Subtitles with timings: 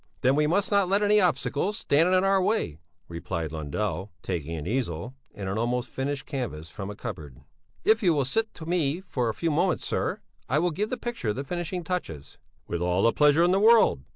[0.21, 4.65] "Then we must not let any obstacles stand in our way," replied Lundell, taking an
[4.65, 7.41] easel and an almost finished canvas from a cupboard.
[7.83, 10.97] "If you will sit to me for a few moments, sir, I will give the
[10.97, 14.01] picture the finishing touches." "With all the pleasure in the world."